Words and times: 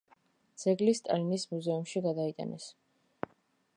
ძეგლი 0.61 0.95
სტალინის 0.99 1.45
მუზეუმში 1.53 2.03
გადაიტანეს. 2.07 2.67